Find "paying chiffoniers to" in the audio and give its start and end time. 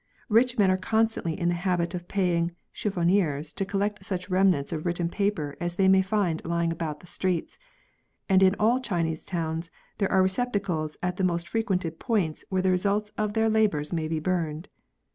2.07-3.63